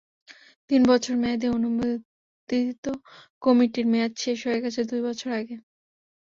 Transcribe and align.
তিন 0.69 0.81
বছর 0.89 1.13
মেয়াদি 1.17 1.47
অনুমোদিত 1.49 2.85
কমিটির 3.41 3.85
মেয়াদ 3.91 4.13
শেষ 4.23 4.37
হয়ে 4.47 4.63
গেছে 4.63 4.81
দুই 4.89 5.01
বছর 5.07 5.29
আগে। 5.39 5.55